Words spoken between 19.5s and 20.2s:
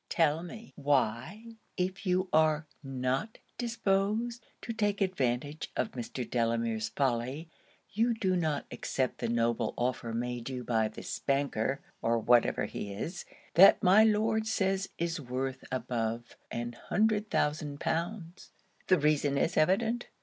evident.